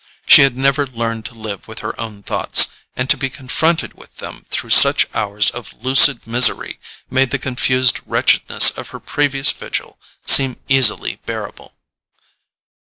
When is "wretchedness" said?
8.07-8.71